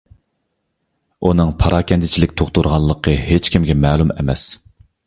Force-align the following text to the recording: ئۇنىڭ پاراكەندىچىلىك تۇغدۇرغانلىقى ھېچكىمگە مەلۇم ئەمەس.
ئۇنىڭ 1.27 1.51
پاراكەندىچىلىك 1.61 2.35
تۇغدۇرغانلىقى 2.43 3.15
ھېچكىمگە 3.31 3.79
مەلۇم 3.85 4.17
ئەمەس. 4.19 4.53